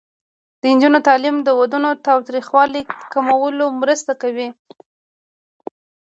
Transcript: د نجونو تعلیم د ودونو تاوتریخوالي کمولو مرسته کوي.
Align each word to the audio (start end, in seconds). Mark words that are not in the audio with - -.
د 0.59 0.63
نجونو 0.73 0.99
تعلیم 1.07 1.37
د 1.43 1.49
ودونو 1.59 1.89
تاوتریخوالي 2.07 2.81
کمولو 3.13 3.65
مرسته 3.81 4.13
کوي. 4.21 4.49